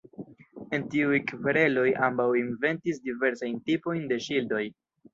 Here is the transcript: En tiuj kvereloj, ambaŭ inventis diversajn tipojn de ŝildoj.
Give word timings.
En 0.77 0.85
tiuj 0.93 1.19
kvereloj, 1.33 1.85
ambaŭ 2.09 2.27
inventis 2.41 3.01
diversajn 3.07 3.63
tipojn 3.71 4.13
de 4.15 4.23
ŝildoj. 4.29 4.69